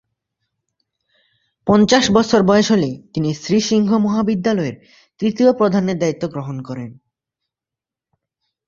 [1.67, 4.75] পঞ্চাশ বছর বয়স হলে তিনি শ্রী সিংহ মহাবিদ্যালয়ের
[5.19, 6.91] তৃতীয় প্রধানের দায়িত্ব গ্রহণ করেন।